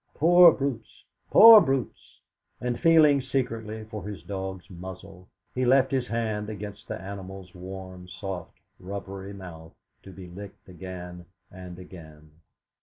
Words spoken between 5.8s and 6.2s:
his